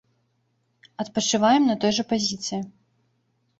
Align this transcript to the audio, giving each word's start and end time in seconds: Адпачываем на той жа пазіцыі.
Адпачываем 1.03 1.69
на 1.69 1.75
той 1.85 1.91
жа 1.99 2.03
пазіцыі. 2.15 2.61